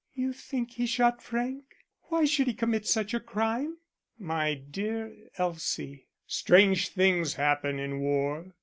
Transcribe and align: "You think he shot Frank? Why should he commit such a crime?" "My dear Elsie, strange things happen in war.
"You 0.15 0.33
think 0.33 0.71
he 0.71 0.87
shot 0.87 1.21
Frank? 1.21 1.63
Why 2.09 2.25
should 2.25 2.47
he 2.47 2.55
commit 2.55 2.87
such 2.87 3.13
a 3.13 3.19
crime?" 3.19 3.77
"My 4.17 4.55
dear 4.55 5.15
Elsie, 5.37 6.07
strange 6.25 6.89
things 6.89 7.35
happen 7.35 7.77
in 7.77 7.99
war. 7.99 8.55